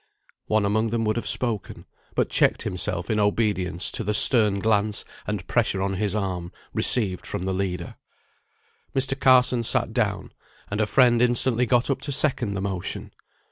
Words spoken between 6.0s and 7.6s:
arm, received from the